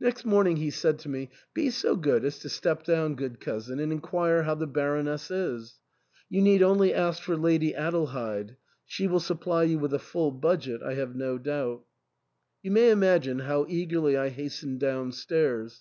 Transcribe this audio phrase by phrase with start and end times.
[0.00, 3.78] Next morning he said to me," Be so good as to step down, good cousin,
[3.78, 5.78] and inquire how the Baroness is.
[6.28, 8.56] You need only ask for Lady Adelheid;
[8.86, 11.84] she will supply you with a full budget, I have no doubt."
[12.64, 15.80] You may imagine how eagerly I hastened downstairs.